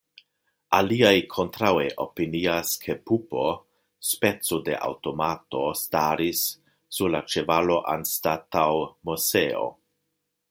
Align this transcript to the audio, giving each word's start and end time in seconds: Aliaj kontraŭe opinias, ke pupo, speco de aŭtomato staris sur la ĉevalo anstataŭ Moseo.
Aliaj 0.75 1.17
kontraŭe 1.33 1.83
opinias, 2.05 2.71
ke 2.85 2.95
pupo, 3.09 3.43
speco 4.13 4.59
de 4.69 4.79
aŭtomato 4.87 5.61
staris 5.81 6.41
sur 6.99 7.15
la 7.17 7.25
ĉevalo 7.35 7.77
anstataŭ 7.97 8.69
Moseo. 9.11 9.69